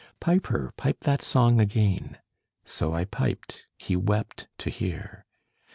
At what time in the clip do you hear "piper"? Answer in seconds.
0.19-0.73